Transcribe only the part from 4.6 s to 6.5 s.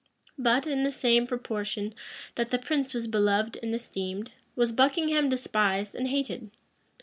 Buckingham despised and hated.